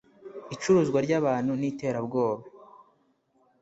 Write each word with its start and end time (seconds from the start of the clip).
icuruzwa 0.53 0.97
ry’abantu 1.05 1.51
n’iterabwoba 1.59 2.43